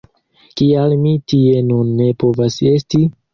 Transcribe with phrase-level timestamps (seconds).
[0.61, 3.05] Kial mi tie nun ne povas esti?